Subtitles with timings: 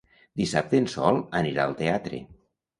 [0.41, 2.25] Dissabte en Sol anirà al teatre.